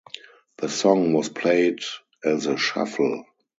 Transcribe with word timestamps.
The 0.57 0.67
song 0.67 1.13
was 1.13 1.29
played 1.29 1.81
as 2.25 2.47
a 2.47 2.57
shuffle. 2.57 3.23